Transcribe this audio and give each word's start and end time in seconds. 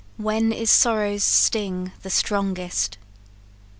"When 0.17 0.51
is 0.51 0.71
Sorrow's 0.71 1.23
sting 1.23 1.91
the 2.01 2.09
strongest? 2.09 2.97